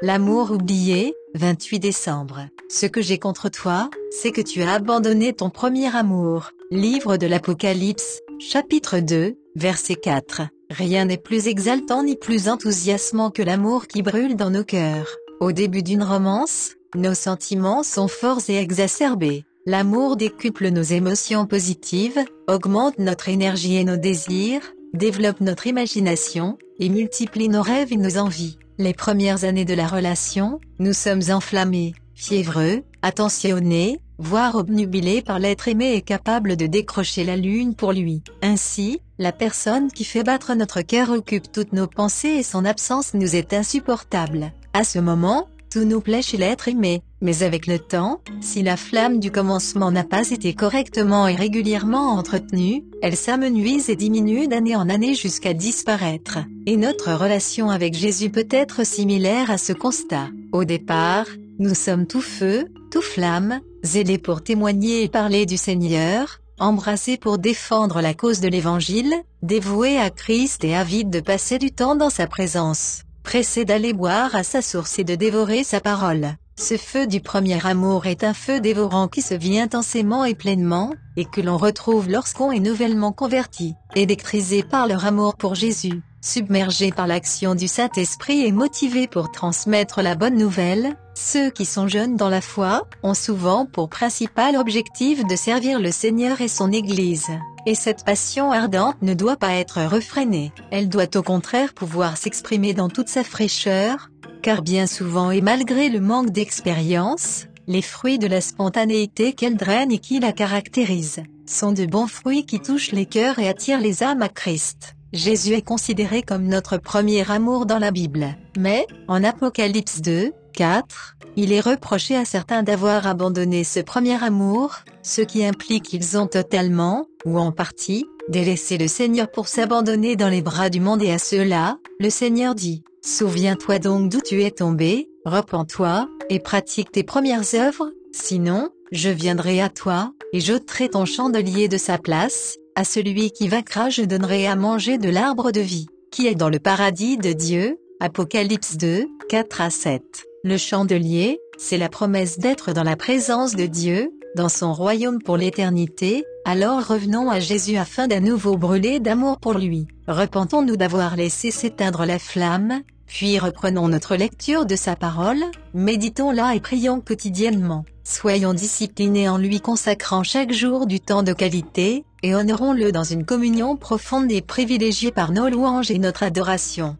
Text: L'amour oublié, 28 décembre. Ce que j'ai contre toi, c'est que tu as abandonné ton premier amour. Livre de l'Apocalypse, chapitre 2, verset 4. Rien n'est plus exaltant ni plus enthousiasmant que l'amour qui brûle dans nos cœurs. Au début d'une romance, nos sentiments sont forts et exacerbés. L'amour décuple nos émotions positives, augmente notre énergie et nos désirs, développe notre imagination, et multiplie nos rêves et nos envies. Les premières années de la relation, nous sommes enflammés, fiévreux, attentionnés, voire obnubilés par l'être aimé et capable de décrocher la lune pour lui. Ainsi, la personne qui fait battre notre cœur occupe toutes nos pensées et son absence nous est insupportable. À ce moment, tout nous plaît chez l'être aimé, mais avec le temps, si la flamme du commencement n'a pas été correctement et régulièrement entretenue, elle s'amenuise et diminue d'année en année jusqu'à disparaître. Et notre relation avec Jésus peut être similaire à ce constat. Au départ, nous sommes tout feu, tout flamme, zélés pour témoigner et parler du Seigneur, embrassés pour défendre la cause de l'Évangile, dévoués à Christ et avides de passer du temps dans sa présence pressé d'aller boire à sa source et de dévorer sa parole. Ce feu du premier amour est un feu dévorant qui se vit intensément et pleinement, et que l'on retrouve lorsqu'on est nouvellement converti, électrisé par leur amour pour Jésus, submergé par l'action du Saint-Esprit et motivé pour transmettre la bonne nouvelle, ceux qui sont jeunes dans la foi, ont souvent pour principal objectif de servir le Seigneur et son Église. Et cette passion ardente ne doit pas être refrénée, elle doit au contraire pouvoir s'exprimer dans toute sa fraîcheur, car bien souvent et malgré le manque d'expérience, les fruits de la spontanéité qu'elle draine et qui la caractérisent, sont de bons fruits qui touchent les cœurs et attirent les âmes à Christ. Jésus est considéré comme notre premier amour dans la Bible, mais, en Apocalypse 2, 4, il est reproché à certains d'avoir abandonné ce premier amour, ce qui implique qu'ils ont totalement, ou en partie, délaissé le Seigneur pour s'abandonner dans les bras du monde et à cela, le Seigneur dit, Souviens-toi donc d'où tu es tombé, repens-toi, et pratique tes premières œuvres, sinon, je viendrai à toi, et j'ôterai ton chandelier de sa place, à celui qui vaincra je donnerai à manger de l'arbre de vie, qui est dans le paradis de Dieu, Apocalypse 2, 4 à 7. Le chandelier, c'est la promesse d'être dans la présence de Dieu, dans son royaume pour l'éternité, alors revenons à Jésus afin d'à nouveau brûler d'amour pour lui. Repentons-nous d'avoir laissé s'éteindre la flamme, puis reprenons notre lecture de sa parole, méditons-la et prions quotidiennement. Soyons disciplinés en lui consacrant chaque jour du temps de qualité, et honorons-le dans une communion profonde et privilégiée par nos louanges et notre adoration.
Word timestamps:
L'amour 0.00 0.52
oublié, 0.52 1.12
28 1.34 1.80
décembre. 1.80 2.46
Ce 2.68 2.86
que 2.86 3.02
j'ai 3.02 3.18
contre 3.18 3.48
toi, 3.48 3.90
c'est 4.12 4.30
que 4.30 4.40
tu 4.40 4.62
as 4.62 4.74
abandonné 4.74 5.32
ton 5.32 5.50
premier 5.50 5.92
amour. 5.92 6.52
Livre 6.70 7.16
de 7.16 7.26
l'Apocalypse, 7.26 8.20
chapitre 8.38 9.00
2, 9.00 9.34
verset 9.56 9.96
4. 9.96 10.42
Rien 10.70 11.06
n'est 11.06 11.16
plus 11.16 11.48
exaltant 11.48 12.04
ni 12.04 12.14
plus 12.14 12.48
enthousiasmant 12.48 13.32
que 13.32 13.42
l'amour 13.42 13.88
qui 13.88 14.02
brûle 14.02 14.36
dans 14.36 14.50
nos 14.50 14.62
cœurs. 14.62 15.16
Au 15.40 15.50
début 15.50 15.82
d'une 15.82 16.04
romance, 16.04 16.76
nos 16.94 17.14
sentiments 17.14 17.82
sont 17.82 18.08
forts 18.08 18.42
et 18.48 18.56
exacerbés. 18.56 19.44
L'amour 19.66 20.16
décuple 20.16 20.68
nos 20.68 20.82
émotions 20.82 21.44
positives, 21.44 22.24
augmente 22.46 23.00
notre 23.00 23.28
énergie 23.28 23.74
et 23.74 23.84
nos 23.84 23.96
désirs, 23.96 24.62
développe 24.94 25.40
notre 25.40 25.66
imagination, 25.66 26.56
et 26.78 26.88
multiplie 26.88 27.48
nos 27.48 27.62
rêves 27.62 27.92
et 27.92 27.96
nos 27.96 28.16
envies. 28.16 28.58
Les 28.80 28.94
premières 28.94 29.42
années 29.42 29.64
de 29.64 29.74
la 29.74 29.88
relation, 29.88 30.60
nous 30.78 30.92
sommes 30.92 31.22
enflammés, 31.30 31.96
fiévreux, 32.14 32.84
attentionnés, 33.02 33.98
voire 34.18 34.54
obnubilés 34.54 35.20
par 35.20 35.40
l'être 35.40 35.66
aimé 35.66 35.94
et 35.94 36.00
capable 36.00 36.56
de 36.56 36.68
décrocher 36.68 37.24
la 37.24 37.36
lune 37.36 37.74
pour 37.74 37.92
lui. 37.92 38.22
Ainsi, 38.40 39.00
la 39.18 39.32
personne 39.32 39.90
qui 39.90 40.04
fait 40.04 40.22
battre 40.22 40.54
notre 40.54 40.82
cœur 40.82 41.10
occupe 41.10 41.50
toutes 41.50 41.72
nos 41.72 41.88
pensées 41.88 42.28
et 42.28 42.44
son 42.44 42.64
absence 42.64 43.14
nous 43.14 43.34
est 43.34 43.52
insupportable. 43.52 44.52
À 44.74 44.84
ce 44.84 45.00
moment, 45.00 45.48
tout 45.70 45.84
nous 45.84 46.00
plaît 46.00 46.22
chez 46.22 46.36
l'être 46.36 46.68
aimé, 46.68 47.02
mais 47.20 47.42
avec 47.42 47.66
le 47.66 47.78
temps, 47.78 48.20
si 48.40 48.62
la 48.62 48.76
flamme 48.76 49.20
du 49.20 49.30
commencement 49.30 49.90
n'a 49.90 50.04
pas 50.04 50.30
été 50.30 50.54
correctement 50.54 51.28
et 51.28 51.34
régulièrement 51.34 52.12
entretenue, 52.12 52.84
elle 53.02 53.16
s'amenuise 53.16 53.90
et 53.90 53.96
diminue 53.96 54.48
d'année 54.48 54.76
en 54.76 54.88
année 54.88 55.14
jusqu'à 55.14 55.54
disparaître. 55.54 56.38
Et 56.66 56.76
notre 56.76 57.12
relation 57.12 57.70
avec 57.70 57.94
Jésus 57.94 58.30
peut 58.30 58.48
être 58.50 58.84
similaire 58.84 59.50
à 59.50 59.58
ce 59.58 59.72
constat. 59.72 60.28
Au 60.52 60.64
départ, 60.64 61.26
nous 61.58 61.74
sommes 61.74 62.06
tout 62.06 62.20
feu, 62.20 62.66
tout 62.90 63.02
flamme, 63.02 63.60
zélés 63.82 64.18
pour 64.18 64.42
témoigner 64.42 65.02
et 65.02 65.08
parler 65.08 65.44
du 65.44 65.56
Seigneur, 65.56 66.40
embrassés 66.58 67.16
pour 67.16 67.38
défendre 67.38 68.00
la 68.00 68.14
cause 68.14 68.40
de 68.40 68.48
l'Évangile, 68.48 69.14
dévoués 69.42 69.98
à 69.98 70.10
Christ 70.10 70.64
et 70.64 70.74
avides 70.74 71.10
de 71.10 71.20
passer 71.20 71.58
du 71.58 71.70
temps 71.70 71.96
dans 71.96 72.10
sa 72.10 72.26
présence 72.26 73.02
pressé 73.28 73.66
d'aller 73.66 73.92
boire 73.92 74.34
à 74.34 74.42
sa 74.42 74.62
source 74.62 74.98
et 74.98 75.04
de 75.04 75.14
dévorer 75.14 75.62
sa 75.62 75.82
parole. 75.82 76.28
Ce 76.56 76.78
feu 76.78 77.06
du 77.06 77.20
premier 77.20 77.58
amour 77.66 78.06
est 78.06 78.24
un 78.24 78.32
feu 78.32 78.58
dévorant 78.58 79.06
qui 79.06 79.20
se 79.20 79.34
vit 79.34 79.60
intensément 79.60 80.24
et 80.24 80.34
pleinement, 80.34 80.94
et 81.18 81.26
que 81.26 81.42
l'on 81.42 81.58
retrouve 81.58 82.08
lorsqu'on 82.08 82.50
est 82.52 82.58
nouvellement 82.58 83.12
converti, 83.12 83.74
électrisé 83.94 84.62
par 84.62 84.86
leur 84.86 85.04
amour 85.04 85.36
pour 85.36 85.54
Jésus, 85.54 86.00
submergé 86.20 86.90
par 86.90 87.06
l'action 87.06 87.54
du 87.54 87.68
Saint-Esprit 87.68 88.44
et 88.44 88.52
motivé 88.52 89.06
pour 89.06 89.30
transmettre 89.30 90.02
la 90.02 90.14
bonne 90.14 90.36
nouvelle, 90.36 90.96
ceux 91.14 91.50
qui 91.50 91.64
sont 91.64 91.88
jeunes 91.88 92.16
dans 92.16 92.28
la 92.28 92.40
foi, 92.40 92.86
ont 93.02 93.14
souvent 93.14 93.66
pour 93.66 93.88
principal 93.88 94.56
objectif 94.56 95.26
de 95.26 95.36
servir 95.36 95.80
le 95.80 95.90
Seigneur 95.90 96.40
et 96.40 96.48
son 96.48 96.72
Église. 96.72 97.28
Et 97.66 97.74
cette 97.74 98.04
passion 98.04 98.52
ardente 98.52 98.96
ne 99.02 99.14
doit 99.14 99.36
pas 99.36 99.54
être 99.54 99.82
refrénée, 99.82 100.52
elle 100.70 100.88
doit 100.88 101.16
au 101.16 101.22
contraire 101.22 101.74
pouvoir 101.74 102.16
s'exprimer 102.16 102.72
dans 102.72 102.88
toute 102.88 103.08
sa 103.08 103.24
fraîcheur, 103.24 104.10
car 104.42 104.62
bien 104.62 104.86
souvent 104.86 105.30
et 105.30 105.40
malgré 105.40 105.88
le 105.88 106.00
manque 106.00 106.30
d'expérience, 106.30 107.46
les 107.66 107.82
fruits 107.82 108.18
de 108.18 108.26
la 108.26 108.40
spontanéité 108.40 109.34
qu'elle 109.34 109.56
draine 109.56 109.92
et 109.92 109.98
qui 109.98 110.20
la 110.20 110.32
caractérisent, 110.32 111.22
sont 111.44 111.72
de 111.72 111.84
bons 111.84 112.06
fruits 112.06 112.46
qui 112.46 112.60
touchent 112.60 112.92
les 112.92 113.06
cœurs 113.06 113.38
et 113.38 113.48
attirent 113.48 113.80
les 113.80 114.02
âmes 114.02 114.22
à 114.22 114.28
Christ. 114.28 114.94
Jésus 115.12 115.54
est 115.54 115.62
considéré 115.62 116.22
comme 116.22 116.44
notre 116.44 116.76
premier 116.76 117.30
amour 117.30 117.64
dans 117.64 117.78
la 117.78 117.90
Bible, 117.90 118.36
mais, 118.58 118.86
en 119.06 119.24
Apocalypse 119.24 120.02
2, 120.02 120.32
4, 120.52 121.16
il 121.36 121.52
est 121.52 121.60
reproché 121.60 122.14
à 122.14 122.24
certains 122.24 122.62
d'avoir 122.62 123.06
abandonné 123.06 123.64
ce 123.64 123.80
premier 123.80 124.22
amour, 124.22 124.76
ce 125.02 125.22
qui 125.22 125.44
implique 125.44 125.84
qu'ils 125.84 126.18
ont 126.18 126.26
totalement, 126.26 127.06
ou 127.24 127.38
en 127.38 127.52
partie, 127.52 128.04
délaissé 128.28 128.76
le 128.76 128.88
Seigneur 128.88 129.30
pour 129.30 129.48
s'abandonner 129.48 130.16
dans 130.16 130.28
les 130.28 130.42
bras 130.42 130.68
du 130.68 130.80
monde 130.80 131.02
et 131.02 131.12
à 131.12 131.18
cela, 131.18 131.78
le 132.00 132.10
Seigneur 132.10 132.54
dit, 132.54 132.82
Souviens-toi 133.02 133.78
donc 133.78 134.10
d'où 134.10 134.20
tu 134.20 134.42
es 134.42 134.50
tombé, 134.50 135.08
repens-toi, 135.24 136.08
et 136.28 136.40
pratique 136.40 136.92
tes 136.92 137.04
premières 137.04 137.54
œuvres, 137.54 137.90
sinon, 138.12 138.68
je 138.92 139.08
viendrai 139.08 139.62
à 139.62 139.70
toi, 139.70 140.12
et 140.32 140.40
j'ôterai 140.40 140.90
ton 140.90 141.06
chandelier 141.06 141.68
de 141.68 141.78
sa 141.78 141.96
place, 141.96 142.56
à 142.78 142.84
celui 142.84 143.32
qui 143.32 143.48
vaincra 143.48 143.90
je 143.90 144.02
donnerai 144.02 144.46
à 144.46 144.54
manger 144.54 144.98
de 144.98 145.10
l'arbre 145.10 145.50
de 145.50 145.60
vie, 145.60 145.88
qui 146.12 146.28
est 146.28 146.36
dans 146.36 146.48
le 146.48 146.60
paradis 146.60 147.16
de 147.16 147.32
Dieu, 147.32 147.80
Apocalypse 147.98 148.76
2, 148.76 149.04
4 149.28 149.60
à 149.60 149.70
7. 149.70 150.02
Le 150.44 150.56
chandelier, 150.56 151.40
c'est 151.58 151.76
la 151.76 151.88
promesse 151.88 152.38
d'être 152.38 152.72
dans 152.72 152.84
la 152.84 152.94
présence 152.94 153.56
de 153.56 153.66
Dieu, 153.66 154.12
dans 154.36 154.48
son 154.48 154.72
royaume 154.72 155.20
pour 155.20 155.36
l'éternité, 155.36 156.22
alors 156.44 156.86
revenons 156.86 157.28
à 157.28 157.40
Jésus 157.40 157.76
afin 157.76 158.06
d'à 158.06 158.20
nouveau 158.20 158.56
brûler 158.56 159.00
d'amour 159.00 159.40
pour 159.40 159.54
lui. 159.54 159.88
Repentons-nous 160.06 160.76
d'avoir 160.76 161.16
laissé 161.16 161.50
s'éteindre 161.50 162.06
la 162.06 162.20
flamme, 162.20 162.82
puis 163.08 163.40
reprenons 163.40 163.88
notre 163.88 164.14
lecture 164.14 164.66
de 164.66 164.76
sa 164.76 164.94
parole, 164.94 165.42
méditons-la 165.74 166.54
et 166.54 166.60
prions 166.60 167.00
quotidiennement. 167.00 167.84
Soyons 168.04 168.54
disciplinés 168.54 169.28
en 169.28 169.36
lui 169.36 169.60
consacrant 169.60 170.22
chaque 170.22 170.52
jour 170.52 170.86
du 170.86 171.00
temps 171.00 171.24
de 171.24 171.32
qualité, 171.32 172.04
et 172.22 172.34
honorons-le 172.34 172.92
dans 172.92 173.04
une 173.04 173.24
communion 173.24 173.76
profonde 173.76 174.30
et 174.30 174.40
privilégiée 174.40 175.12
par 175.12 175.32
nos 175.32 175.48
louanges 175.48 175.90
et 175.90 175.98
notre 175.98 176.22
adoration. 176.22 176.96